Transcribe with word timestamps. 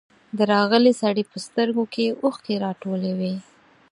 د 0.37 0.39
راغلي 0.53 0.93
سړي 1.01 1.23
په 1.31 1.37
سترګو 1.45 1.83
کې 1.93 2.05
اوښکې 2.23 2.55
راټولې 2.65 3.11
وې. 3.19 3.35